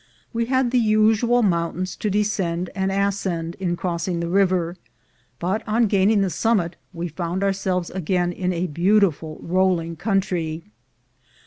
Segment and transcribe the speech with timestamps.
[0.33, 4.75] We had the usual mountains to descend and ascend in crossing the river,
[5.37, 10.63] but on gaining the summit we found ourselves again in a beautiful rolling country.